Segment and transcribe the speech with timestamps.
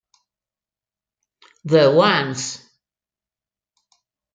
[1.63, 2.57] The Ones